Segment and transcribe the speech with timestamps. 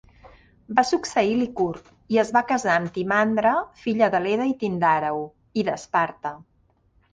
[0.77, 3.53] Va succeir Licurg, i es va casar amb Timandra,
[3.83, 5.23] filla de Leda i Tindàreu
[5.63, 6.37] i d'Esparta.